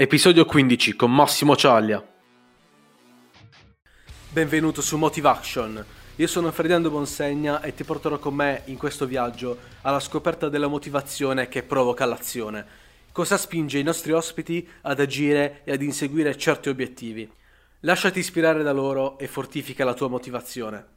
[0.00, 2.00] Episodio 15 con Massimo Ciaglia.
[4.30, 5.84] Benvenuto su Motivation.
[6.14, 10.68] Io sono Ferdinando Bonsegna e ti porterò con me in questo viaggio alla scoperta della
[10.68, 12.64] motivazione che provoca l'azione.
[13.10, 17.28] Cosa spinge i nostri ospiti ad agire e ad inseguire certi obiettivi.
[17.80, 20.96] Lasciati ispirare da loro e fortifica la tua motivazione.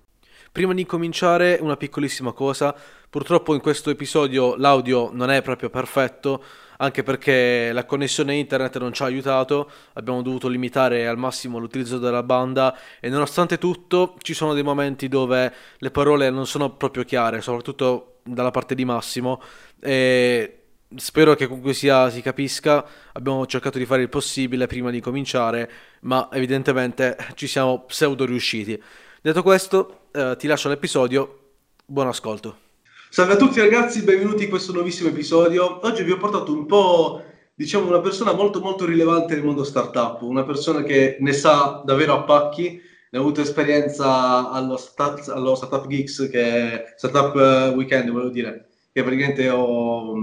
[0.52, 2.76] Prima di cominciare, una piccolissima cosa.
[3.10, 6.44] Purtroppo in questo episodio l'audio non è proprio perfetto,
[6.82, 12.00] anche perché la connessione internet non ci ha aiutato, abbiamo dovuto limitare al massimo l'utilizzo
[12.00, 17.04] della banda e nonostante tutto ci sono dei momenti dove le parole non sono proprio
[17.04, 19.42] chiare, soprattutto dalla parte di Massimo.
[19.80, 20.58] E
[20.96, 22.84] spero che comunque sia, si capisca.
[23.14, 25.70] Abbiamo cercato di fare il possibile prima di cominciare,
[26.02, 28.82] ma evidentemente ci siamo pseudo riusciti.
[29.22, 31.38] Detto questo, eh, ti lascio l'episodio.
[31.86, 32.71] Buon ascolto.
[33.14, 35.86] Salve a tutti ragazzi, benvenuti in questo nuovissimo episodio.
[35.86, 37.22] Oggi vi ho portato un po',
[37.54, 42.14] diciamo, una persona molto molto rilevante nel mondo startup, una persona che ne sa davvero
[42.14, 47.76] a pacchi, ne ha avuto esperienza allo, stat- allo Startup Geeks, che è Startup eh,
[47.76, 50.14] Weekend, volevo dire, che praticamente ho,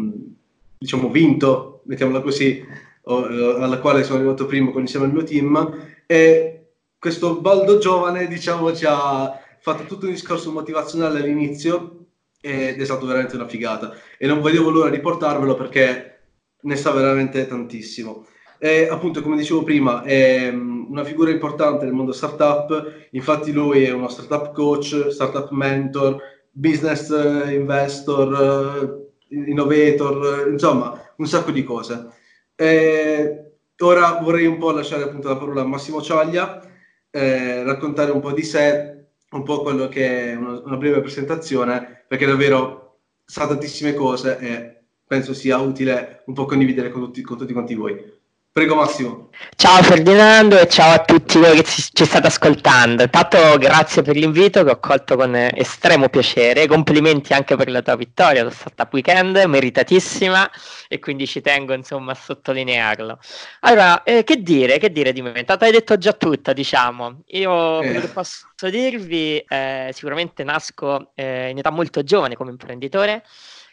[0.79, 5.77] diciamo, vinto, mettiamola così, eh, alla quale sono arrivato primo con insieme al mio team,
[6.07, 11.98] e questo baldo giovane, diciamo, ci ha fatto tutto un discorso motivazionale all'inizio
[12.49, 13.93] ed è stato veramente una figata.
[14.17, 16.21] E non vedevo l'ora di portarvelo perché
[16.61, 18.27] ne sa veramente tantissimo.
[18.59, 23.09] E appunto, come dicevo prima, è mm, una figura importante nel mondo startup.
[23.13, 31.27] Infatti, lui è uno startup coach, startup mentor, business eh, investor, eh, innovator, insomma, un
[31.27, 32.09] sacco di cose.
[32.55, 36.61] E ora vorrei un po' lasciare appunto la parola a Massimo Ciaglia
[37.11, 38.98] eh, raccontare un po' di sé,
[39.31, 44.85] un po' quello che è una, una breve presentazione, perché davvero sa tantissime cose e
[45.07, 48.18] penso sia utile un po' condividere con tutti, con tutti quanti voi.
[48.59, 49.29] Prego Massimo.
[49.55, 53.05] Ciao Ferdinando e ciao a tutti voi che ci, ci state ascoltando.
[53.05, 56.67] Intanto grazie per l'invito che ho colto con estremo piacere.
[56.67, 60.51] Complimenti anche per la tua vittoria lo Startup Weekend, meritatissima
[60.89, 63.21] e quindi ci tengo insomma a sottolinearlo.
[63.61, 65.45] Allora, eh, che dire, che dire di me?
[65.45, 67.23] Tanto hai detto già tutto, diciamo.
[67.27, 67.85] Io eh.
[67.85, 73.23] quello che posso dirvi, eh, sicuramente nasco eh, in età molto giovane come imprenditore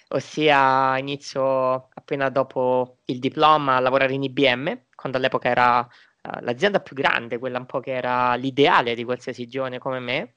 [0.09, 6.79] ossia inizio appena dopo il diploma a lavorare in IBM, quando all'epoca era uh, l'azienda
[6.79, 10.35] più grande, quella un po' che era l'ideale di qualsiasi giovane come me.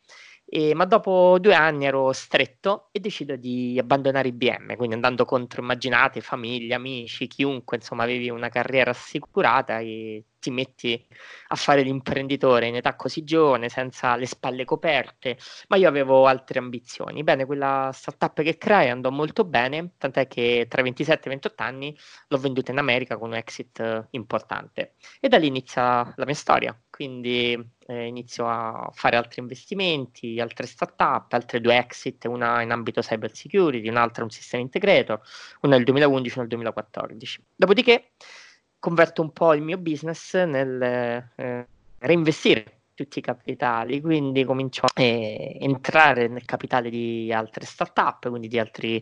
[0.50, 5.60] E, ma dopo due anni ero stretto e decido di abbandonare IBM, quindi andando contro,
[5.60, 11.06] immaginate, famiglia, amici, chiunque, insomma, avevi una carriera assicurata e ti metti
[11.48, 15.38] a fare l'imprenditore in età così giovane, senza le spalle coperte,
[15.68, 17.22] ma io avevo altre ambizioni.
[17.22, 21.34] Bene, quella startup che creai andò molto bene, tant'è che tra i 27 e i
[21.34, 21.98] 28 anni
[22.28, 24.94] l'ho venduta in America con un exit eh, importante.
[25.20, 27.52] E da lì inizia la mia storia, quindi
[27.86, 33.34] eh, inizio a fare altri investimenti, altre startup, altre due exit, una in ambito cyber
[33.34, 35.20] security, un'altra un sistema integrator,
[35.62, 37.44] una nel 2011 e nel 2014.
[37.56, 38.10] Dopodiché
[38.78, 41.66] converto un po' il mio business nel eh,
[41.98, 48.48] reinvestire tutti i capitali, quindi comincio a eh, entrare nel capitale di altre start-up, quindi
[48.48, 49.00] di altri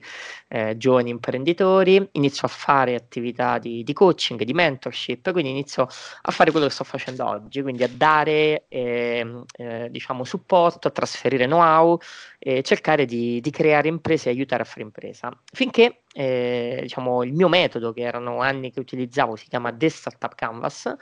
[0.48, 5.88] eh, giovani imprenditori, inizio a fare attività di, di, coaching, di mentorship, quindi inizio
[6.22, 10.90] a fare quello che sto facendo oggi, quindi a dare ehm, eh, diciamo supporto, a
[10.90, 11.98] trasferire know-how
[12.38, 17.34] e cercare di, di creare imprese e aiutare a fare impresa, finché eh, diciamo, il
[17.34, 20.94] mio metodo, che erano anni che utilizzavo, si chiama The Startup Canvas,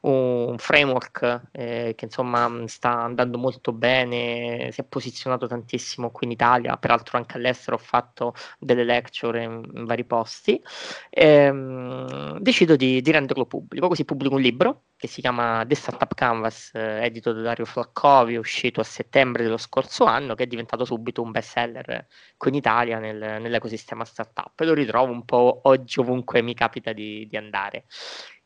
[0.00, 6.32] un framework eh, che insomma sta andando molto bene, si è posizionato tantissimo qui in
[6.32, 10.62] Italia, peraltro anche all'estero ho fatto delle lecture in, in vari posti,
[11.10, 16.14] ehm, decido di, di, renderlo pubblico, così pubblico un libro che si chiama The Startup
[16.14, 20.84] Canvas, eh, edito da Dario Flaccovi, uscito a settembre dello scorso anno, che è diventato
[20.86, 22.06] subito un best seller
[22.36, 26.92] qui in Italia nel, nell'ecosistema startup e lo ritrovo un po' oggi ovunque mi capita
[26.92, 27.84] di, di andare.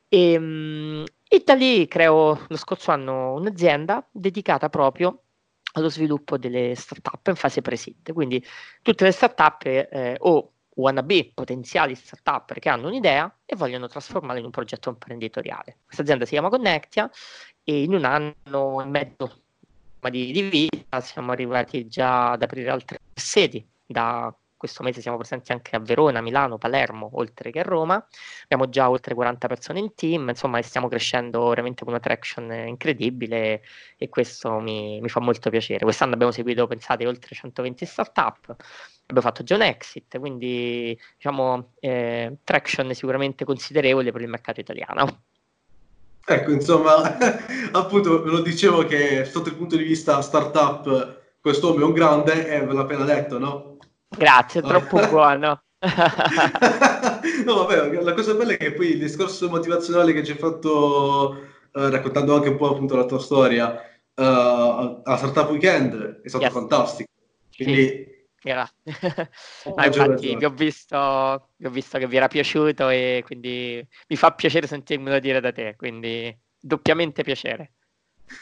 [0.09, 5.23] E, ehm, e da lì creo lo scorso anno un'azienda dedicata proprio
[5.73, 8.43] allo sviluppo delle startup in fase pre-seed, quindi
[8.83, 14.45] tutte le startup eh, o wannabe, potenziali startup che hanno un'idea e vogliono trasformarla in
[14.45, 15.79] un progetto imprenditoriale.
[15.85, 17.11] Questa azienda si chiama Connectia
[17.65, 19.41] e in un anno e mezzo
[20.11, 24.35] di, di vita siamo arrivati già ad aprire altre sedi da
[24.67, 28.05] questo mese siamo presenti anche a Verona, Milano, Palermo, oltre che a Roma.
[28.45, 33.63] Abbiamo già oltre 40 persone in team, insomma stiamo crescendo veramente con una traction incredibile
[33.97, 35.85] e questo mi, mi fa molto piacere.
[35.85, 38.57] Quest'anno abbiamo seguito, pensate, oltre 120 startup,
[39.03, 45.23] abbiamo fatto già un exit, quindi diciamo eh, traction sicuramente considerevole per il mercato italiano.
[46.29, 47.17] Ecco, insomma,
[47.71, 52.49] appunto ve lo dicevo che sotto il punto di vista startup quest'uomo è un grande
[52.49, 53.76] e ve l'ho appena detto, no?
[54.09, 55.63] Grazie, troppo buono.
[57.45, 61.37] no, vabbè, la cosa bella è che poi il discorso motivazionale che ci hai fatto
[61.73, 63.73] eh, raccontando anche un po' appunto la tua storia
[64.17, 64.23] uh,
[65.03, 66.53] a Startup Weekend è stato yes.
[66.53, 67.11] fantastico.
[67.55, 68.15] Quindi sì.
[68.43, 68.77] Grazie.
[69.65, 74.17] no, infatti vi ho, visto, vi ho visto che vi era piaciuto e quindi mi
[74.17, 77.73] fa piacere sentirmelo dire da te, quindi doppiamente piacere.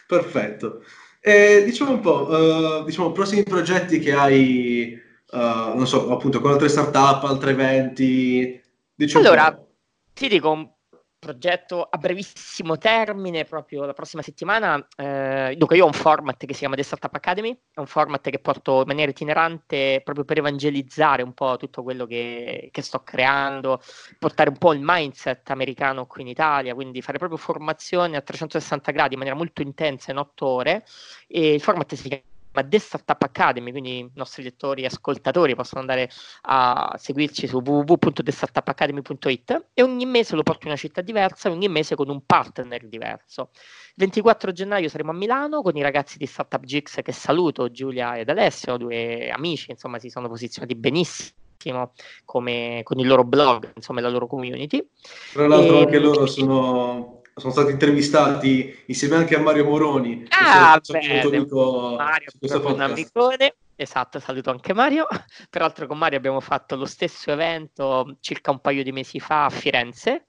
[0.07, 0.83] Perfetto.
[1.21, 5.01] E diciamo un po', uh, diciamo, prossimi progetti che hai,
[5.35, 8.63] uh, non so, appunto con altre startup, altri eventi.
[8.95, 9.61] Diciamo allora,
[10.13, 10.75] ti dico
[11.25, 14.87] progetto a brevissimo termine, proprio la prossima settimana.
[14.95, 18.29] Eh, dunque, io ho un format che si chiama The Startup Academy, è un format
[18.29, 23.03] che porto in maniera itinerante proprio per evangelizzare un po' tutto quello che, che sto
[23.03, 23.81] creando,
[24.19, 28.93] portare un po' il mindset americano qui in Italia, quindi fare proprio formazione a 360
[28.93, 30.85] gradi in maniera molto intensa in otto ore.
[31.27, 32.23] E il format si chiama
[32.55, 36.09] ma The Startup Academy, quindi i nostri lettori e ascoltatori possono andare
[36.43, 41.69] a seguirci su www.thestartupacademy.it e ogni mese lo porto in una città diversa e ogni
[41.69, 43.51] mese con un partner diverso.
[43.53, 48.17] Il 24 gennaio saremo a Milano con i ragazzi di Startup Gix che saluto, Giulia
[48.17, 51.93] ed Alessio, due amici, insomma si sono posizionati benissimo
[52.25, 54.87] come con il loro blog, insomma la loro community.
[55.33, 55.81] Tra l'altro e...
[55.81, 60.25] anche loro sono sono stati intervistati insieme anche a Mario Moroni.
[60.31, 61.23] Ah, bene.
[61.25, 63.57] Mario è un amicone.
[63.77, 65.07] Esatto, saluto anche Mario.
[65.51, 69.51] Peraltro con Mario abbiamo fatto lo stesso evento circa un paio di mesi fa a
[69.51, 70.27] Firenze.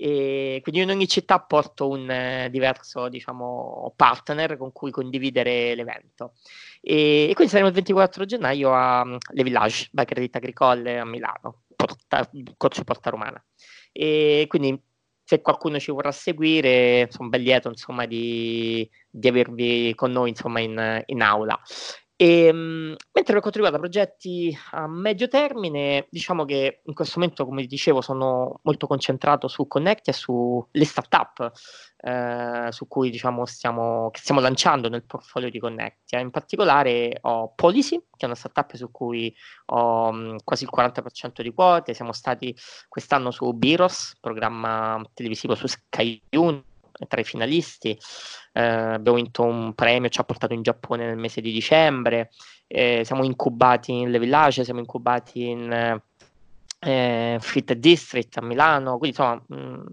[0.00, 6.34] E quindi in ogni città porto un eh, diverso diciamo, partner con cui condividere l'evento.
[6.80, 11.04] E, e, quindi saremo il 24 gennaio a um, Le Village, by Credit Agricole a
[11.04, 13.44] Milano, Porta, Corso Porta Romana.
[13.90, 14.80] E quindi
[15.28, 20.60] se qualcuno ci vorrà seguire, sono ben lieto insomma, di, di avervi con noi insomma,
[20.60, 21.60] in, in aula.
[22.20, 27.44] E, ehm, mentre per quanto riguarda progetti a medio termine, diciamo che in questo momento,
[27.44, 31.52] come dicevo, sono molto concentrato su Connect e sulle startup
[32.00, 36.18] eh, su cui diciamo, stiamo, stiamo, lanciando nel portfolio di Connectia.
[36.18, 39.32] In particolare ho Policy, che è una startup su cui
[39.66, 41.94] ho mh, mm, quasi il 40% di quote.
[41.94, 42.52] Siamo stati
[42.88, 46.64] quest'anno su Biros, programma televisivo su Sky 1
[47.06, 47.98] tra i finalisti,
[48.52, 52.30] eh, abbiamo vinto un premio, ci ha portato in Giappone nel mese di dicembre,
[52.66, 56.00] eh, siamo incubati in Le Village, siamo incubati in
[56.80, 59.42] eh, Fit District a Milano, quindi insomma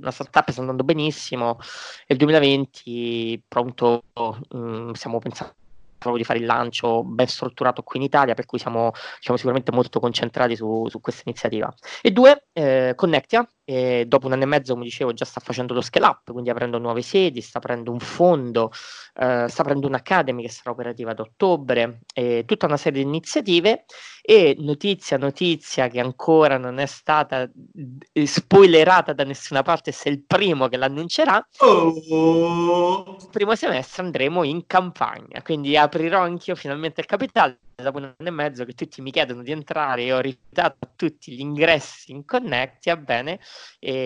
[0.02, 1.58] la startup sta andando benissimo.
[2.06, 5.56] E il 2020 pronto mh, stiamo pensando
[5.98, 9.72] proprio di fare il lancio ben strutturato qui in Italia, per cui siamo, siamo sicuramente
[9.72, 11.74] molto concentrati su, su questa iniziativa.
[12.02, 15.74] E due, eh, Connectia, e dopo un anno e mezzo, come dicevo, già sta facendo
[15.74, 18.72] lo scale up, quindi aprendo nuove sedi, sta aprendo un fondo,
[19.16, 23.86] eh, sta aprendo un'academy che sarà operativa ad ottobre, e tutta una serie di iniziative.
[24.28, 27.48] E notizia, notizia che ancora non è stata
[28.12, 33.18] eh, spoilerata da nessuna parte, se il primo che l'annuncerà, oh.
[33.20, 38.30] il primo semestre andremo in campagna, quindi aprirò anch'io finalmente il capitale dopo un anno
[38.30, 42.26] e mezzo che tutti mi chiedono di entrare e ho rifiutato tutti gli ingressi in
[42.26, 43.40] Connectia, bene,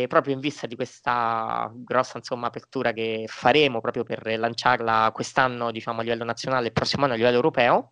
[0.07, 5.99] proprio in vista di questa grossa insomma, apertura che faremo proprio per lanciarla quest'anno diciamo,
[5.99, 7.91] a livello nazionale e il prossimo anno a livello europeo,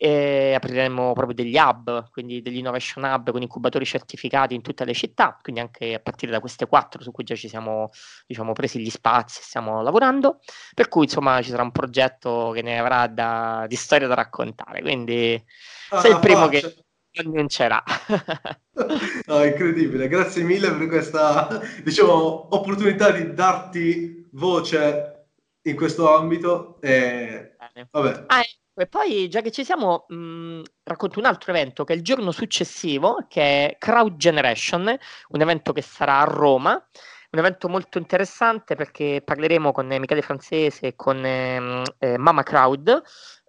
[0.00, 4.94] e apriremo proprio degli hub, quindi degli innovation hub con incubatori certificati in tutte le
[4.94, 7.90] città, quindi anche a partire da queste quattro su cui già ci siamo
[8.24, 10.38] diciamo, presi gli spazi, stiamo lavorando,
[10.72, 14.82] per cui insomma ci sarà un progetto che ne avrà da, di storia da raccontare,
[14.82, 15.44] quindi
[15.90, 17.82] ah, sei il primo ah, che annuncerà.
[19.26, 25.26] no, incredibile, grazie mille per questa diciamo, opportunità di darti voce
[25.62, 26.80] in questo ambito.
[26.80, 27.56] E...
[27.90, 28.24] Vabbè.
[28.28, 28.42] Ah,
[28.80, 32.02] e poi, già che ci siamo, mh, mhmm, racconto un altro evento che è il
[32.02, 34.96] giorno successivo, che è Crowd Generation,
[35.28, 36.82] un evento che sarà a Roma.
[37.30, 43.02] Un evento molto interessante perché parleremo con Michele Francese e con ehm, eh, Mama Crowd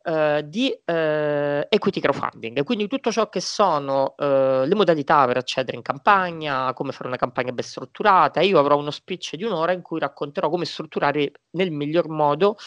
[0.03, 5.77] eh, di eh, equity crowdfunding, quindi tutto ciò che sono eh, le modalità per accedere
[5.77, 8.41] in campagna, come fare una campagna ben strutturata.
[8.41, 12.57] Io avrò uno speech di un'ora in cui racconterò come strutturare nel miglior modo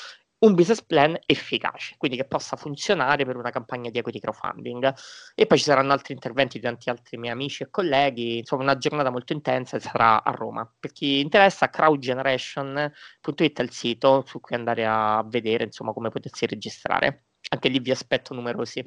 [0.42, 4.92] un business plan efficace, quindi che possa funzionare per una campagna di equity crowdfunding.
[5.34, 8.76] E poi ci saranno altri interventi di tanti altri miei amici e colleghi, insomma una
[8.76, 10.68] giornata molto intensa sarà a Roma.
[10.78, 16.46] Per chi interessa, crowdgeneration.it è il sito su cui andare a vedere insomma come potersi
[16.46, 17.26] registrare.
[17.50, 18.84] Anche lì vi aspetto numerosi.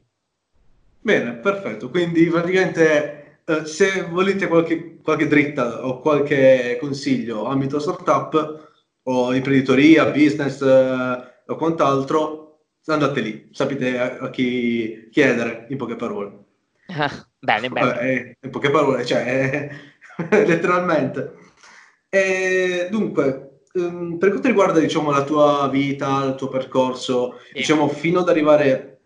[0.99, 1.89] Bene, perfetto.
[1.89, 8.73] Quindi praticamente eh, se volete qualche, qualche dritta o qualche consiglio ambito startup,
[9.07, 12.45] o imprenditoria, business eh, o quant'altro,
[12.87, 16.43] andate lì, sapete a, a chi chiedere, in poche parole.
[17.39, 17.99] bene, bene.
[17.99, 19.69] Eh, in poche parole, cioè,
[20.29, 21.33] letteralmente.
[22.09, 27.53] E, dunque, um, per quanto riguarda diciamo, la tua vita, il tuo percorso, sì.
[27.59, 28.99] diciamo, fino ad arrivare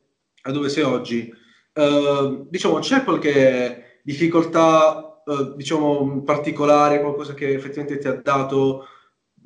[0.43, 1.34] a dove sei oggi,
[1.74, 8.86] uh, diciamo, c'è qualche difficoltà, uh, diciamo, particolare, qualcosa che effettivamente ti ha dato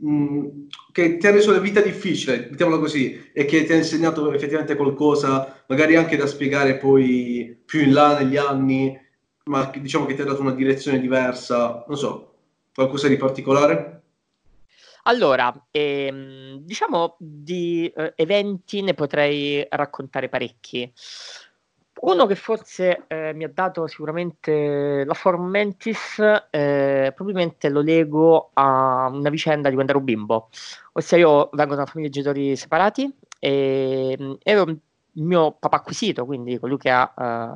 [0.05, 4.33] Mm, che ti ha reso la vita difficile, mettiamola così, e che ti ha insegnato
[4.33, 8.97] effettivamente qualcosa, magari anche da spiegare poi più in là negli anni,
[9.45, 12.35] ma diciamo che ti ha dato una direzione diversa, non so,
[12.73, 14.03] qualcosa di particolare?
[15.05, 20.91] Allora, ehm, diciamo di eh, eventi ne potrei raccontare parecchi.
[22.05, 26.19] Uno che forse eh, mi ha dato sicuramente la Formentis,
[26.49, 30.49] eh, probabilmente lo lego a una vicenda di quando ero bimbo.
[30.93, 34.79] Ossia, io vengo da una famiglia di genitori separati e mm, ero il
[35.13, 37.13] mio papà acquisito, quindi colui che ha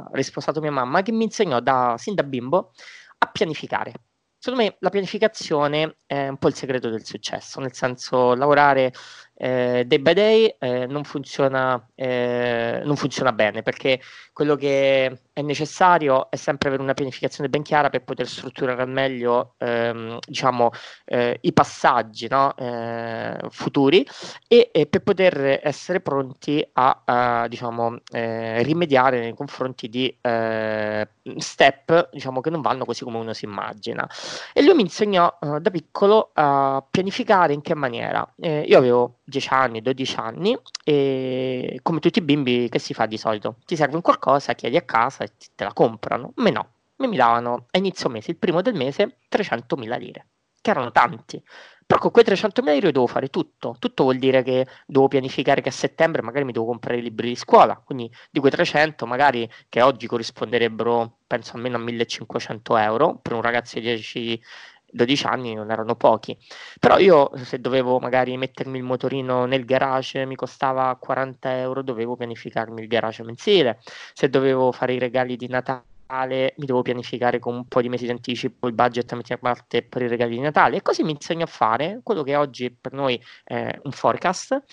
[0.09, 2.71] uh, risposato mia mamma, che mi insegnò da, sin da bimbo
[3.17, 3.91] a pianificare.
[4.39, 8.93] Secondo me la pianificazione è un po' il segreto del successo, nel senso lavorare
[9.39, 14.01] eh, day by day eh, non, funziona, eh, non funziona bene perché
[14.33, 18.89] quello che è necessario è sempre avere una pianificazione ben chiara per poter strutturare al
[18.89, 20.71] meglio ehm, diciamo,
[21.05, 22.55] eh, i passaggi no?
[22.55, 24.05] eh, futuri
[24.47, 31.07] e, e, per poter essere pronti a, a diciamo, eh, rimediare nei confronti di eh,
[31.37, 34.07] step diciamo, che non vanno così come uno si immagina.
[34.53, 38.27] E lui mi insegnò eh, da piccolo a pianificare in che maniera.
[38.39, 43.05] Eh, io avevo 10 anni, 12 anni e come tutti i bimbi che si fa
[43.05, 43.57] di solito?
[43.65, 46.31] Ti serve un qualcosa, chiedi a casa e te la comprano.
[46.37, 50.27] Me no, me mi davano a inizio mese, il primo del mese, 300.000 lire,
[50.61, 51.43] che erano tanti.
[51.85, 53.75] Però con quei 300.000 lire devo fare tutto.
[53.79, 57.29] Tutto vuol dire che devo pianificare che a settembre magari mi devo comprare i libri
[57.29, 57.75] di scuola.
[57.77, 63.41] Quindi di quei 300 magari che oggi corrisponderebbero, penso almeno a 1500 euro per un
[63.41, 64.41] ragazzo di 10
[64.89, 66.37] 12 anni non erano pochi.
[66.79, 72.15] Però io se dovevo magari mettermi il motorino nel garage mi costava 40 euro, dovevo
[72.15, 73.79] pianificarmi il garage mensile.
[74.13, 78.05] Se dovevo fare i regali di Natale mi devo pianificare con un po' di mesi
[78.05, 81.11] di anticipo il budget metti a parte per i regali di Natale e così mi
[81.11, 84.63] insegno a fare quello che oggi per noi è un forecast.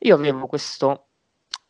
[0.00, 1.08] Io avevo questo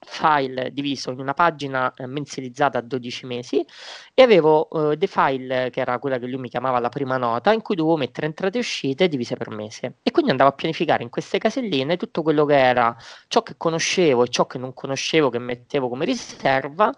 [0.06, 3.64] file diviso in una pagina eh, mensilizzata a 12 mesi
[4.12, 7.52] e avevo eh, dei file che era quella che lui mi chiamava la prima nota
[7.52, 11.02] in cui dovevo mettere entrate e uscite divise per mese e quindi andavo a pianificare
[11.02, 12.96] in queste caselline tutto quello che era
[13.28, 16.92] ciò che conoscevo e ciò che non conoscevo che mettevo come riserva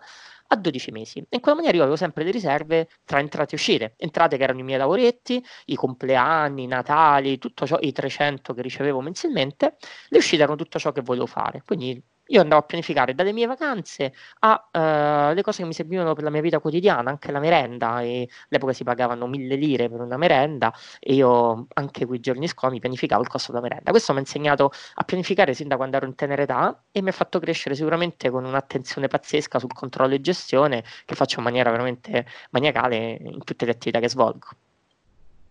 [0.48, 1.18] a 12 mesi.
[1.28, 3.94] In quella maniera io avevo sempre le riserve tra entrate e uscite.
[3.96, 8.62] Entrate che erano i miei lavoretti, i compleanni, i natali, tutto ciò, i 300 che
[8.62, 9.76] ricevevo mensilmente,
[10.08, 11.62] le uscite erano tutto ciò che volevo fare.
[11.64, 16.24] Quindi io andavo a pianificare dalle mie vacanze alle uh, cose che mi servivano per
[16.24, 18.00] la mia vita quotidiana, anche la merenda.
[18.00, 22.78] E all'epoca si pagavano mille lire per una merenda e io anche quei giorni scorsi
[22.78, 23.90] pianificavo il costo della merenda.
[23.90, 27.08] Questo mi ha insegnato a pianificare sin da quando ero in tenera età e mi
[27.10, 31.70] ha fatto crescere sicuramente con un'attenzione pazzesca sul controllo e gestione che faccio in maniera
[31.70, 34.46] veramente maniacale in tutte le attività che svolgo.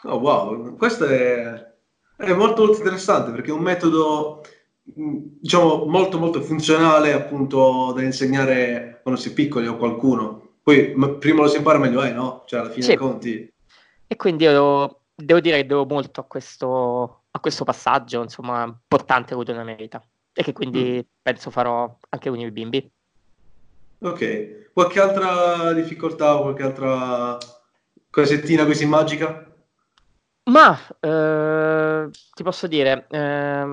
[0.03, 1.74] Oh wow, questo è,
[2.17, 4.44] è molto interessante perché è un metodo
[4.88, 11.42] diciamo molto molto funzionale appunto da insegnare quando si è piccoli o qualcuno poi prima
[11.42, 12.44] lo si impara meglio è no?
[12.46, 12.88] cioè alla fine sì.
[12.89, 13.54] dei conti
[14.08, 18.63] e quindi io devo, devo, dire che devo molto a questo, a questo passaggio insomma
[18.63, 21.10] importante che ho avuto nella mia vita e che quindi mm.
[21.20, 22.92] penso farò anche con i bimbi
[24.00, 27.38] ok qualche altra difficoltà qualche altra
[28.12, 29.51] cosettina così magica
[30.44, 33.65] ma eh, ti posso dire eh,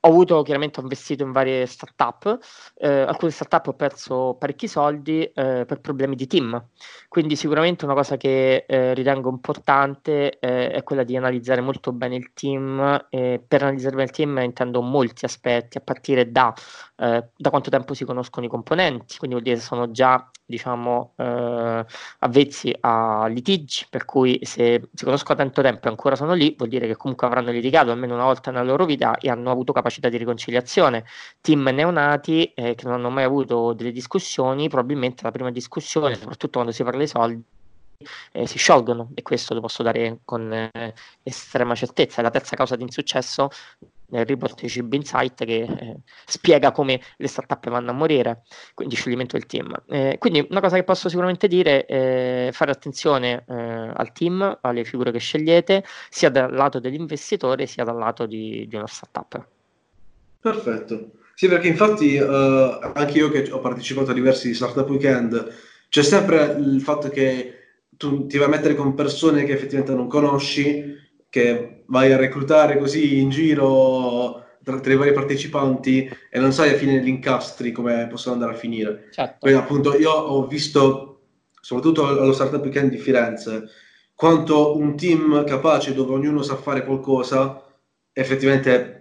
[0.00, 2.38] ho avuto chiaramente ho investito in varie startup,
[2.76, 6.62] eh, alcune startup ho perso parecchi soldi eh, per problemi di team,
[7.08, 12.16] quindi sicuramente una cosa che eh, ritengo importante eh, è quella di analizzare molto bene
[12.16, 16.54] il team e per analizzare bene il team intendo molti aspetti a partire da,
[16.96, 21.12] eh, da quanto tempo si conoscono i componenti, quindi vuol dire se sono già diciamo
[21.16, 21.84] eh,
[22.20, 26.54] avvezzi a litigi, per cui se si conoscono da tanto tempo e ancora sono lì
[26.56, 29.72] vuol dire che comunque avranno litigato almeno una volta nella loro vita e hanno avuto
[29.72, 31.04] capacità capacità di riconciliazione.
[31.40, 36.52] Team neonati eh, che non hanno mai avuto delle discussioni, probabilmente la prima discussione, soprattutto
[36.52, 37.42] quando si parla di soldi,
[38.32, 42.22] eh, si sciolgono e questo lo posso dare con eh, estrema certezza.
[42.22, 43.48] La terza causa di insuccesso
[44.10, 48.94] nel report di CB Insight che eh, spiega come le startup vanno a morire, quindi
[48.94, 49.74] scioglimento del team.
[49.88, 53.54] Eh, quindi una cosa che posso sicuramente dire è fare attenzione eh,
[53.94, 58.76] al team, alle figure che scegliete, sia dal lato dell'investitore sia dal lato di, di
[58.76, 59.57] una startup.
[60.40, 61.12] Perfetto.
[61.34, 65.54] Sì, perché infatti eh, anche io che ho partecipato a diversi startup weekend,
[65.88, 67.54] c'è sempre il fatto che
[67.96, 70.96] tu ti vai a mettere con persone che effettivamente non conosci,
[71.28, 76.74] che vai a reclutare così in giro tra, tra i vari partecipanti e non sai
[76.74, 79.08] a fine degli incastri come possono andare a finire.
[79.12, 79.36] Certo.
[79.40, 81.20] Poi appunto io ho visto,
[81.60, 83.64] soprattutto allo Startup Weekend di Firenze,
[84.14, 87.64] quanto un team capace dove ognuno sa fare qualcosa
[88.12, 88.97] effettivamente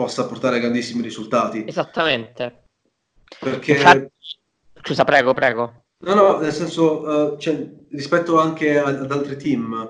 [0.00, 1.64] possa portare a grandissimi risultati.
[1.66, 2.62] Esattamente.
[3.38, 3.72] Perché...
[3.72, 4.08] Infatti...
[4.82, 5.84] Scusa, prego, prego.
[5.98, 9.88] No, no, nel senso, uh, cioè, rispetto anche ad, ad, altri team,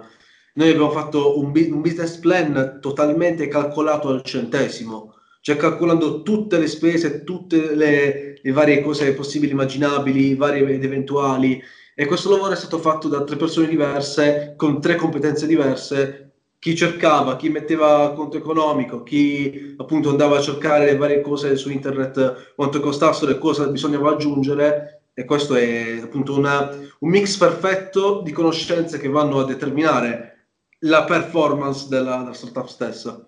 [0.55, 6.59] noi abbiamo fatto un, bi- un, business plan totalmente calcolato al centesimo, cioè calcolando tutte
[6.59, 11.63] le spese, tutte le, le varie cose possibili, immaginabili, varie ed eventuali.
[11.95, 16.30] E questo lavoro è stato fatto da tre persone diverse, con tre competenze diverse,
[16.61, 21.71] chi cercava, chi metteva conto economico, chi appunto andava a cercare le varie cose su
[21.71, 25.05] internet, quanto costassero e cosa bisognava aggiungere.
[25.15, 30.49] E questo è appunto una, un mix perfetto di conoscenze che vanno a determinare
[30.81, 33.27] la performance della, della startup stessa.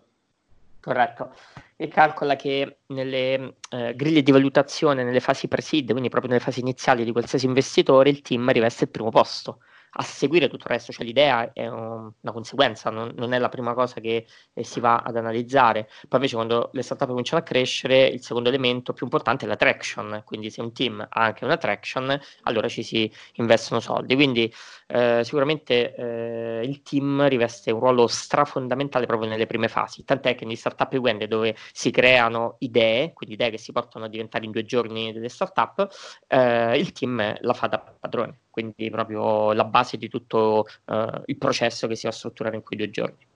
[0.79, 1.35] Corretto.
[1.77, 6.61] E calcola che nelle eh, griglie di valutazione, nelle fasi pre-seed, quindi proprio nelle fasi
[6.61, 9.61] iniziali di qualsiasi investitore, il team riveste il primo posto
[9.95, 13.49] a seguire tutto il resto, cioè l'idea è un, una conseguenza, non, non, è la
[13.49, 15.89] prima cosa che eh, si va ad analizzare.
[16.09, 19.57] Poi invece quando le startup cominciano a crescere, il secondo elemento più importante è la
[19.57, 24.15] traction, quindi se un team ha anche una traction, allora ci si investono soldi.
[24.15, 24.53] Quindi
[24.87, 30.45] eh, sicuramente eh, il team riveste un ruolo strafondamentale proprio nelle prime fasi, tant'è che
[30.45, 34.51] negli startup weekend dove si creano idee, quindi idee che si portano a diventare in
[34.53, 35.89] due giorni delle startup,
[36.29, 41.39] eh, il team la fa da padrone quindi proprio la base di tutto uh, il
[41.39, 43.27] processo che si va a strutturare in quei due giorni.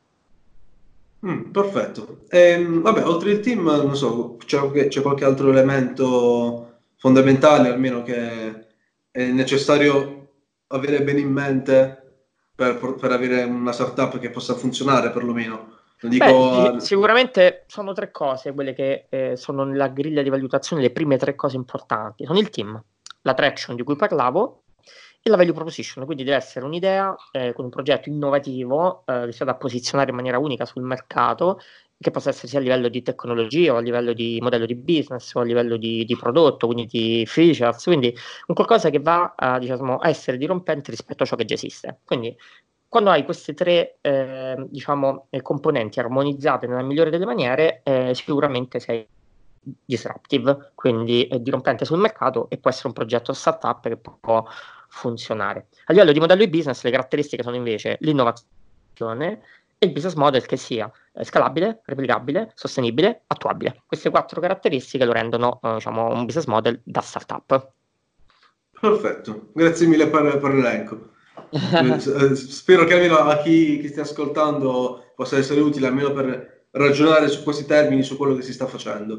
[1.27, 2.19] Mm, perfetto.
[2.29, 8.67] Ehm, vabbè, oltre il team, non so, c'è, c'è, qualche altro elemento fondamentale, almeno che
[9.11, 10.29] è necessario
[10.69, 12.03] avere bene in mente
[12.55, 15.75] per, per avere una startup che possa funzionare perlomeno.
[16.01, 16.73] Dico...
[16.73, 21.17] Beh, sicuramente sono tre cose quelle che eh, sono nella griglia di valutazione, le prime
[21.17, 22.27] tre cose importanti.
[22.27, 22.81] Sono il team,
[23.23, 24.65] la traction di cui parlavo,
[25.27, 29.33] e la value proposition, quindi deve essere un'idea eh, con un progetto innovativo eh, che
[29.33, 31.61] sia posizionare in maniera unica sul mercato,
[31.99, 35.35] che possa essere sia a livello di tecnologia o a livello di modello di business
[35.35, 38.15] o a livello di, di prodotto, quindi di features, quindi
[38.47, 41.99] un qualcosa che va a, diciamo, a essere dirompente rispetto a ciò che già esiste.
[42.05, 42.37] Quindi
[42.87, 48.79] quando hai queste tre eh, diciamo, eh, componenti armonizzate nella migliore delle maniere, eh, sicuramente
[48.79, 49.05] sei
[49.85, 54.45] disruptive, quindi dirompente sul mercato e può essere un progetto startup che può
[54.97, 55.67] funzionare.
[55.85, 59.43] A livello di modello di business le caratteristiche sono invece l'innovazione
[59.79, 63.83] e il business model che sia eh, scalabile, replicabile, sostenibile, attuabile.
[63.87, 67.71] Queste quattro caratteristiche lo rendono eh, diciamo, un business model da startup.
[68.81, 71.11] Perfetto, grazie mille per, per l'elenco.
[71.57, 77.29] Eh, spero che almeno a chi, chi stia ascoltando possa essere utile almeno per ragionare
[77.29, 79.19] su questi termini, su quello che si sta facendo.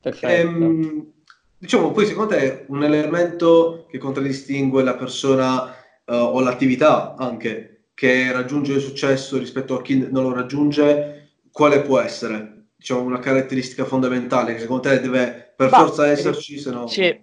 [0.00, 0.26] Perfetto.
[0.26, 1.12] Ehm,
[1.60, 5.64] Diciamo, poi secondo te un elemento che contraddistingue la persona
[6.06, 11.82] uh, o l'attività anche che raggiunge il successo rispetto a chi non lo raggiunge, quale
[11.82, 12.68] può essere?
[12.74, 16.86] Diciamo una caratteristica fondamentale che secondo te deve per bah, forza esserci, se no...
[16.86, 17.14] Sì,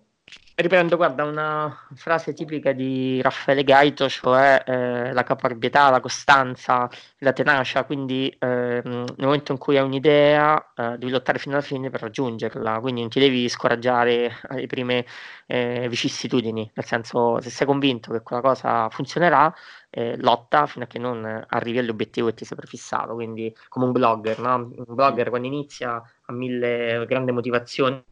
[0.60, 7.32] riprendo, guarda, una frase tipica di Raffaele Gaito, cioè eh, la caparbietà, la costanza, la
[7.32, 11.92] tenacia, quindi eh, nel momento in cui hai un'idea eh, devi lottare fino alla fine
[11.92, 15.06] per raggiungerla, quindi non ti devi scoraggiare alle prime
[15.46, 19.54] eh, vicissitudini, nel senso se sei convinto che quella cosa funzionerà,
[19.92, 23.92] eh, lotta fino a che non arrivi all'obiettivo che ti sei prefissato, quindi come un
[23.92, 24.56] blogger, no?
[24.56, 28.04] un blogger quando inizia ha mille grandi motivazioni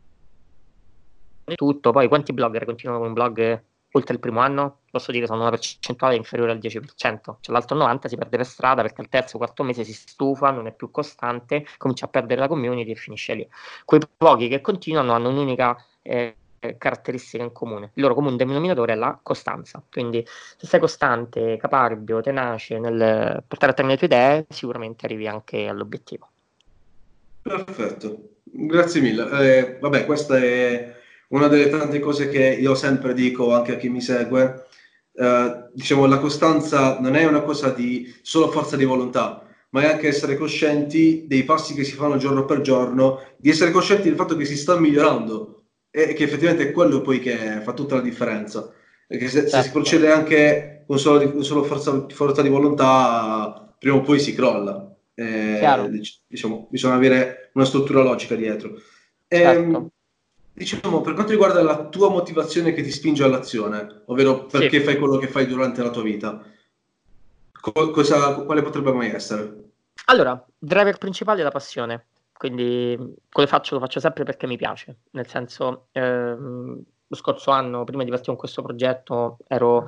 [1.53, 1.91] tutto.
[1.91, 4.79] Poi quanti blogger continuano con un blog oltre il primo anno?
[4.89, 6.86] Posso dire sono una percentuale inferiore al 10%.
[6.95, 10.51] Cioè l'altro 90% si perde per strada perché al terzo o quarto mese si stufa,
[10.51, 13.47] non è più costante, comincia a perdere la community e finisce lì.
[13.86, 16.36] Quei pochi che continuano hanno un'unica eh,
[16.77, 17.91] caratteristica in comune.
[17.93, 19.84] Il loro comune denominatore è la costanza.
[19.89, 25.27] Quindi se sei costante, caparbio, tenace nel portare a termine le tue idee, sicuramente arrivi
[25.27, 26.29] anche all'obiettivo.
[27.41, 29.29] Perfetto, grazie mille.
[29.29, 31.03] Eh, vabbè, questa è
[31.35, 34.65] una delle tante cose che io sempre dico anche a chi mi segue,
[35.13, 39.91] eh, diciamo la costanza non è una cosa di solo forza di volontà, ma è
[39.91, 44.17] anche essere coscienti dei passi che si fanno giorno per giorno, di essere coscienti del
[44.17, 48.01] fatto che si sta migliorando e che effettivamente è quello poi che fa tutta la
[48.01, 48.71] differenza.
[49.07, 49.49] Perché se, certo.
[49.49, 49.79] se si certo.
[49.79, 54.89] procede anche con solo, con solo forza, forza, di volontà, prima o poi si crolla.
[55.13, 55.61] Eh,
[56.27, 58.75] diciamo, bisogna avere una struttura logica dietro.
[59.27, 59.91] E, ehm, certo.
[60.55, 64.85] Diciamo, per quanto riguarda la tua motivazione che ti spinge all'azione, ovvero perché sì.
[64.85, 66.41] fai quello che fai durante la tua vita,
[67.51, 69.71] co- cosa, quale potrebbe mai essere?
[70.05, 74.57] Allora, driver principale è la passione quindi quello che faccio lo faccio sempre perché mi
[74.57, 79.81] piace, nel senso ehm, lo scorso anno, prima di partire con questo progetto, ero,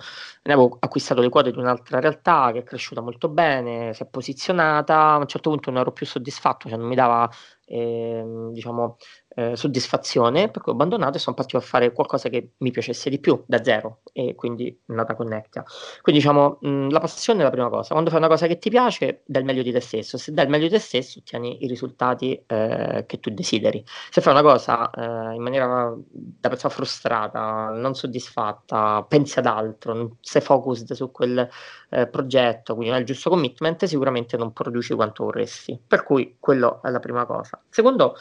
[0.44, 4.06] ne avevo acquistato le quote di un'altra realtà che è cresciuta molto bene, si è
[4.06, 7.30] posizionata, a un certo punto non ero più soddisfatto, cioè non mi dava
[7.66, 8.98] eh, diciamo,
[9.38, 13.08] eh, soddisfazione, per cui ho abbandonato e sono partito a fare qualcosa che mi piacesse
[13.12, 15.64] di più da zero e quindi è nata Connectia.
[16.02, 18.72] Quindi diciamo mh, la passione è la prima cosa, quando fai una cosa che ti
[18.72, 21.64] piace dai il meglio di te stesso, se dai il meglio di te stesso ottieni
[21.64, 23.84] i risultati eh, che tu desideri.
[24.10, 29.94] Se fai una cosa eh, in maniera da persona frustrata, non soddisfatta, pensi ad altro,
[29.94, 31.48] non sei focused su quel
[31.90, 35.80] eh, progetto, quindi non hai il giusto commitment, sicuramente non produci quanto vorresti.
[35.86, 37.62] Per cui quello è la prima cosa.
[37.70, 38.16] Secondo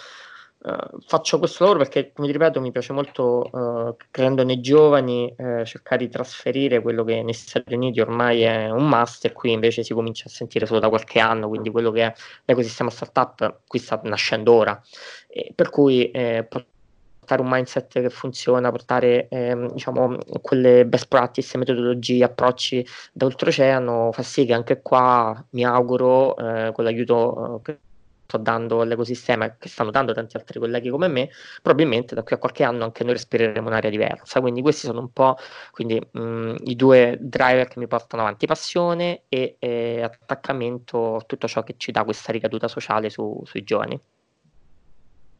[0.58, 5.32] Uh, faccio questo lavoro perché, come ti ripeto, mi piace molto, uh, creando nei giovani,
[5.36, 9.52] uh, cercare di trasferire quello che negli Stati Uniti ormai è un must e qui
[9.52, 12.14] invece si comincia a sentire solo da qualche anno, quindi quello che è
[12.46, 14.80] l'ecosistema startup qui sta nascendo ora.
[15.28, 21.58] E per cui eh, portare un mindset che funziona, portare ehm, diciamo, quelle best practice,
[21.58, 27.78] metodologie, approcci da oltreoceano fa sì che anche qua mi auguro eh, con l'aiuto che
[28.26, 31.30] sto dando all'ecosistema che stanno dando tanti altri colleghi come me,
[31.62, 34.40] probabilmente da qui a qualche anno anche noi respireremo un'area diversa.
[34.40, 35.36] Quindi questi sono un po'
[35.70, 41.62] quindi, mh, i due driver che mi portano avanti, passione e eh, attaccamento, tutto ciò
[41.62, 43.98] che ci dà questa ricaduta sociale su, sui giovani.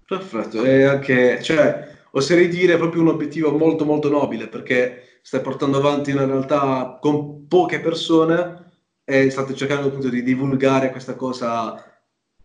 [0.07, 5.79] Perfetto, e anche, cioè, oserei dire proprio un obiettivo molto molto nobile perché stai portando
[5.79, 8.65] avanti una realtà con poche persone
[9.05, 11.96] e state cercando appunto di divulgare questa cosa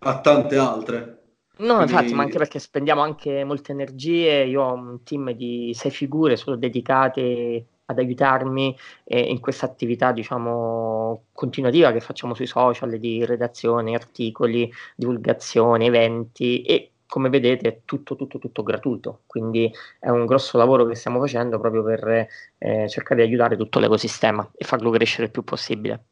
[0.03, 1.19] a tante altre.
[1.57, 1.91] No, Quindi...
[1.91, 4.43] infatti, ma anche perché spendiamo anche molte energie.
[4.45, 10.11] Io ho un team di sei figure solo dedicate ad aiutarmi eh, in questa attività,
[10.11, 17.79] diciamo, continuativa che facciamo sui social di redazione, articoli, divulgazione, eventi e come vedete è
[17.83, 22.87] tutto, tutto, tutto gratuito, quindi è un grosso lavoro che stiamo facendo proprio per eh,
[22.87, 26.05] cercare di aiutare tutto l'ecosistema e farlo crescere il più possibile.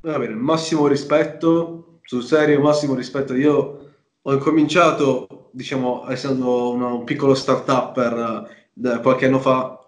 [0.00, 3.34] Va bene, massimo rispetto sul serio, massimo rispetto.
[3.34, 3.90] Io
[4.22, 9.78] ho incominciato, diciamo, essendo un piccolo startup uh, qualche anno fa,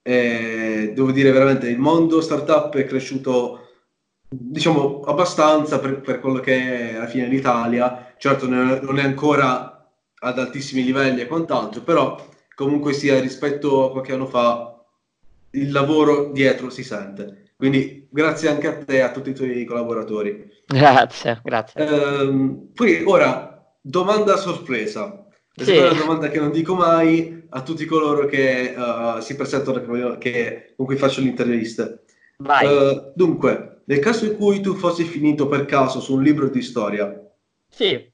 [0.00, 3.68] e devo dire veramente il mondo startup è cresciuto,
[4.26, 8.14] diciamo, abbastanza per, per quello che è alla fine l'Italia.
[8.16, 12.18] Certo, non è ancora ad altissimi livelli e quant'altro, però
[12.54, 14.82] comunque sia rispetto a qualche anno fa
[15.50, 17.47] il lavoro dietro si sente.
[17.58, 20.48] Quindi grazie anche a te e a tutti i tuoi collaboratori.
[20.64, 21.88] Grazie, grazie.
[21.88, 25.26] Ehm, poi ora, domanda sorpresa.
[25.52, 25.78] Questa sì.
[25.80, 30.74] è una domanda che non dico mai a tutti coloro che uh, si presentano, che,
[30.76, 32.04] con cui faccio le interviste.
[32.36, 36.62] Uh, dunque, nel caso in cui tu fossi finito per caso su un libro di
[36.62, 37.28] storia,
[37.68, 38.08] sì.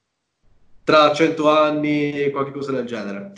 [0.85, 3.33] tra cento anni, qualche cosa del genere,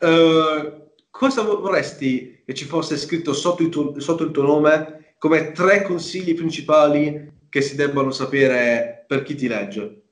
[0.00, 5.52] uh, cosa vorresti che ci fosse scritto sotto il tuo, sotto il tuo nome come
[5.52, 10.02] tre consigli principali che si debbano sapere per chi ti legge?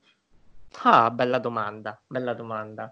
[0.85, 2.91] Ah, bella domanda, bella domanda.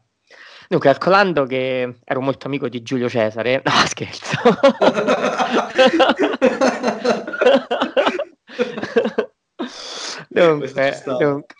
[0.69, 4.37] Dunque, calcolando che ero molto amico di Giulio Cesare, no scherzo.
[10.29, 11.55] dunque, dunque.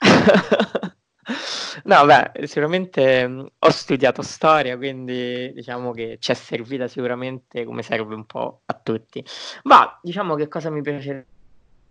[1.85, 7.83] No, beh, sicuramente mh, ho studiato storia, quindi diciamo che ci è servita sicuramente come
[7.83, 9.25] serve un po' a tutti.
[9.65, 11.29] Ma diciamo che cosa mi piacerebbe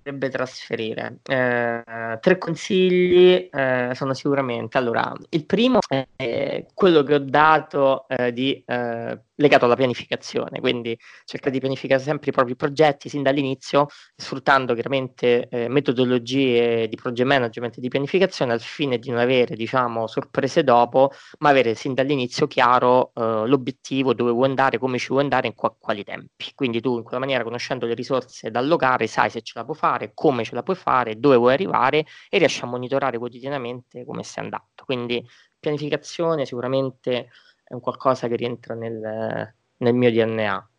[0.10, 1.20] potrebbe trasferire?
[1.24, 5.80] Eh, tre consigli eh, sono sicuramente, allora, il primo
[6.16, 12.02] è quello che ho dato eh, di, eh, legato alla pianificazione, quindi cercare di pianificare
[12.02, 17.88] sempre i propri progetti sin dall'inizio, sfruttando chiaramente eh, metodologie di project management e di
[17.88, 23.48] pianificazione al fine di non avere, diciamo, sorprese dopo, ma avere sin dall'inizio chiaro eh,
[23.48, 26.52] l'obiettivo, dove vuoi andare, come ci vuoi andare, in qua, quali tempi.
[26.56, 29.76] Quindi tu in quella maniera, conoscendo le risorse da allocare, sai se ce la puoi
[29.76, 34.06] fare fare, come ce la puoi fare, dove vuoi arrivare e riesci a monitorare quotidianamente
[34.06, 34.68] come stai andando.
[34.86, 35.26] Quindi
[35.60, 37.30] pianificazione sicuramente
[37.64, 40.70] è un qualcosa che rientra nel, nel mio DNA.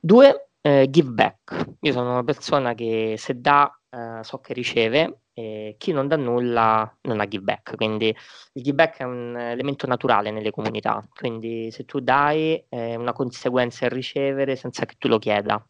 [0.00, 1.66] Due, eh, give back.
[1.80, 6.16] Io sono una persona che se dà eh, so che riceve e chi non dà
[6.16, 8.08] nulla non ha give back, quindi
[8.52, 13.12] il give back è un elemento naturale nelle comunità, quindi se tu dai è una
[13.12, 15.64] conseguenza il ricevere senza che tu lo chieda.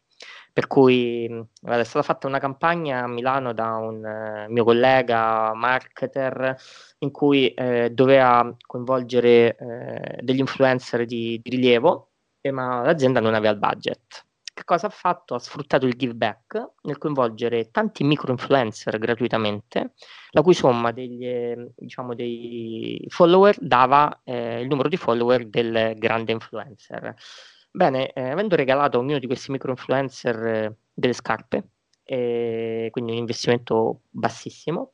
[0.52, 1.26] Per cui
[1.62, 6.56] è stata fatta una campagna a Milano da un eh, mio collega marketer
[6.98, 12.10] in cui eh, doveva coinvolgere eh, degli influencer di, di rilievo,
[12.50, 15.34] ma l'azienda non aveva il budget che cosa ha fatto?
[15.34, 19.92] Ha sfruttato il give back nel coinvolgere tanti micro influencer gratuitamente,
[20.30, 26.32] la cui somma degli, diciamo, dei follower dava eh, il numero di follower del grande
[26.32, 27.14] influencer.
[27.74, 31.68] Bene, eh, avendo regalato a ognuno di questi micro influencer eh, delle scarpe,
[32.04, 34.92] quindi un investimento bassissimo,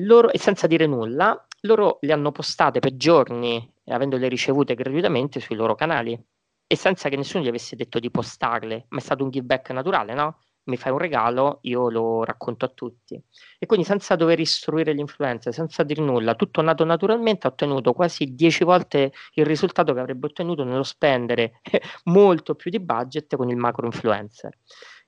[0.00, 5.54] loro, e senza dire nulla, loro le hanno postate per giorni, avendole ricevute gratuitamente sui
[5.54, 6.20] loro canali
[6.66, 9.70] e senza che nessuno gli avesse detto di postarle, ma è stato un give back
[9.70, 10.38] naturale, no?
[10.66, 13.20] Mi fai un regalo, io lo racconto a tutti.
[13.58, 17.92] E quindi senza dover istruire gli influencer, senza dire nulla, tutto nato naturalmente, ha ottenuto
[17.92, 21.60] quasi 10 volte il risultato che avrebbe ottenuto nello spendere
[22.04, 24.58] molto più di budget con il macro influencer.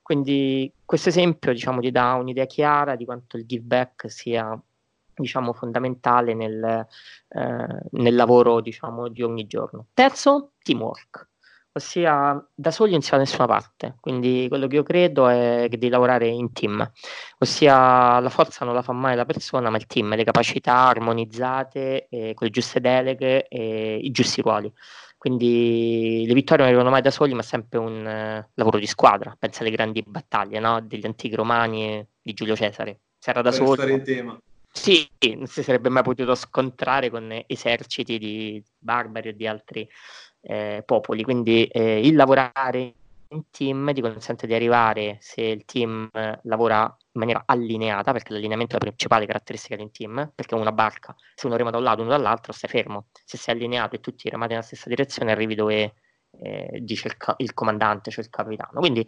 [0.01, 4.59] Quindi questo esempio diciamo, ti dà un'idea chiara di quanto il give back sia
[5.13, 6.87] diciamo, fondamentale nel,
[7.27, 9.87] eh, nel lavoro diciamo, di ogni giorno.
[9.93, 11.28] Terzo, teamwork
[11.79, 15.67] ossia da soli non si va da nessuna parte, quindi quello che io credo è
[15.69, 16.89] devi lavorare in team,
[17.39, 22.07] ossia la forza non la fa mai la persona, ma il team, le capacità armonizzate,
[22.09, 24.71] eh, con le giuste deleghe e i giusti ruoli.
[25.19, 29.35] Quindi le vittorie non arrivano mai da soli, ma sempre un uh, lavoro di squadra.
[29.37, 30.79] Pensa alle grandi battaglie no?
[30.79, 33.01] degli antichi romani di Giulio Cesare.
[33.17, 33.75] Se era da solo.
[34.71, 39.85] Sì, non si sarebbe mai potuto scontrare con eserciti di barbari o di altri
[40.41, 42.93] eh, popoli, quindi eh, il lavorare
[43.31, 48.33] in team ti consente di arrivare, se il team eh, lavora in maniera allineata, perché
[48.33, 51.77] l'allineamento è la principale caratteristica di un team, perché una barca, se uno rema da
[51.77, 53.07] un lato uno dall'altro, stai fermo.
[53.25, 55.93] Se sei allineato e tutti remate nella stessa direzione, arrivi dove
[56.31, 58.79] eh, dice il, ca- il, comandante, cioè il capitano.
[58.79, 59.07] Quindi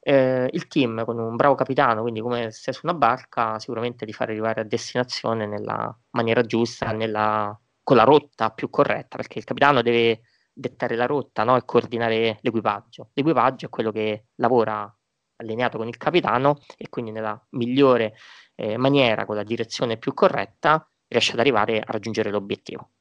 [0.00, 4.12] eh, il team con un bravo capitano, quindi come se su una barca, sicuramente ti
[4.12, 9.44] fa arrivare a destinazione nella maniera giusta, nella, con la rotta più corretta, perché il
[9.44, 10.20] capitano deve
[10.58, 11.56] dettare la rotta no?
[11.56, 13.10] e coordinare l'equipaggio.
[13.12, 14.90] L'equipaggio è quello che lavora
[15.36, 18.14] allineato con il capitano e quindi nella migliore
[18.54, 22.92] eh, maniera, con la direzione più corretta, riesce ad arrivare a raggiungere l'obiettivo.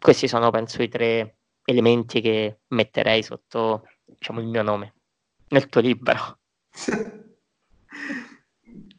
[0.00, 4.94] Questi sono, penso, i tre elementi che metterei sotto diciamo, il mio nome
[5.48, 6.38] nel tuo libro.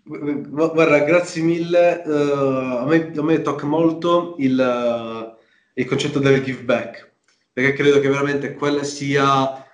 [0.08, 2.02] Guarda, grazie mille.
[2.06, 5.36] Uh, a, me, a, me, tocca molto il, uh,
[5.74, 7.15] il concetto del give back
[7.56, 9.66] perché credo che veramente quella sia,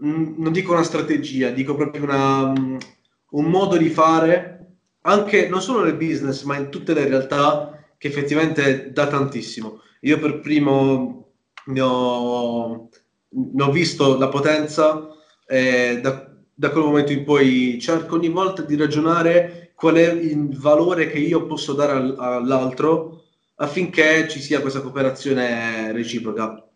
[0.00, 5.94] non dico una strategia, dico proprio una, un modo di fare, anche non solo nel
[5.94, 9.82] business, ma in tutte le realtà, che effettivamente dà tantissimo.
[10.00, 11.34] Io per primo
[11.66, 12.88] ne ho,
[13.28, 15.06] ne ho visto la potenza
[15.46, 20.58] e da, da quel momento in poi cerco ogni volta di ragionare qual è il
[20.58, 26.67] valore che io posso dare all'altro affinché ci sia questa cooperazione reciproca.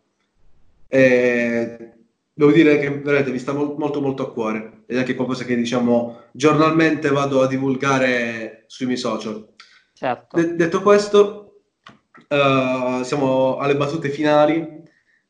[0.93, 1.93] E
[2.31, 5.43] devo dire che veramente mi sta mo- molto molto a cuore ed è anche qualcosa
[5.43, 9.47] che diciamo giornalmente vado a divulgare sui miei social.
[9.93, 10.39] Certo.
[10.39, 11.61] De- detto questo,
[12.29, 14.81] uh, siamo alle battute finali.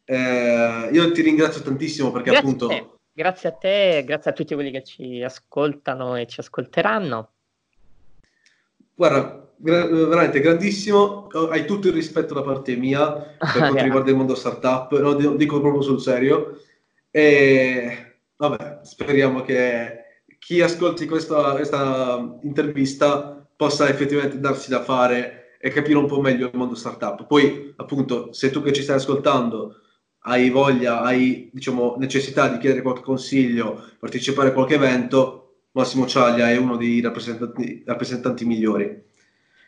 [0.06, 2.68] Uh, io ti ringrazio tantissimo perché grazie appunto...
[2.68, 7.32] A grazie a te, grazie a tutti quelli che ci ascoltano e ci ascolteranno.
[8.96, 14.18] Guarda, gra- veramente grandissimo, hai tutto il rispetto da parte mia per quanto riguarda il
[14.18, 16.60] mondo startup, lo dico proprio sul serio.
[17.10, 20.04] E vabbè, speriamo che
[20.38, 26.48] chi ascolti questa, questa intervista possa effettivamente darsi da fare e capire un po' meglio
[26.48, 27.26] il mondo startup.
[27.26, 29.78] Poi, appunto, se tu che ci stai ascoltando
[30.26, 36.50] hai voglia, hai diciamo, necessità di chiedere qualche consiglio, partecipare a qualche evento, Massimo Ciaglia
[36.50, 39.12] è uno dei rappresentanti, rappresentanti migliori.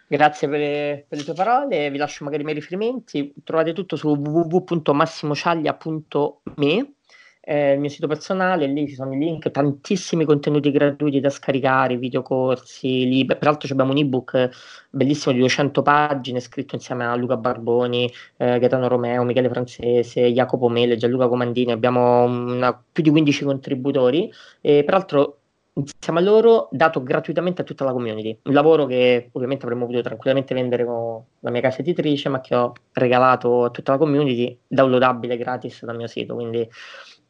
[0.08, 3.96] Grazie per le, per le, tue parole, vi lascio magari i miei riferimenti, trovate tutto
[3.96, 6.94] su www.massimociaglia.me,
[7.41, 11.98] eh, il mio sito personale, lì ci sono i link, tantissimi contenuti gratuiti da scaricare,
[11.98, 14.50] videocorsi, libri, peraltro abbiamo un ebook
[14.91, 18.06] bellissimo di 200 pagine scritto insieme a Luca Barboni,
[18.38, 24.32] eh, Gaetano Romeo, Michele Francese, Jacopo Mele, Gianluca Comandini, abbiamo una, più di 15 contributori.
[24.62, 25.39] E peraltro
[25.78, 28.38] insieme a loro dato gratuitamente a tutta la community.
[28.44, 32.56] Un lavoro che ovviamente avremmo potuto tranquillamente vendere con la mia casa editrice, ma che
[32.56, 36.34] ho regalato a tutta la community, downloadabile gratis dal mio sito.
[36.36, 36.68] Quindi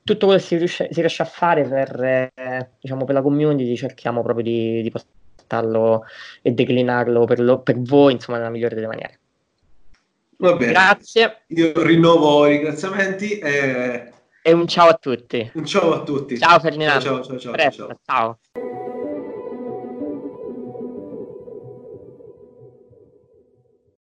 [0.04, 3.76] tutto quello che si riesce, si riesce a fare per, eh, diciamo, per la community
[3.76, 6.04] cerchiamo proprio di, di portarlo
[6.44, 9.20] e declinarlo per, lo, per voi, insomma, nella migliore delle maniere.
[10.38, 10.72] Va bene.
[10.72, 11.44] Grazie.
[11.48, 14.14] Io rinnovo i ringraziamenti e...
[14.48, 15.52] e un ciao a tutti.
[15.56, 16.38] Un ciao a tutti.
[16.38, 17.02] Ciao Ferdinando.
[17.02, 17.52] Ciao, ciao, ciao.
[17.52, 18.38] Presto, ciao.
[18.54, 18.85] ciao.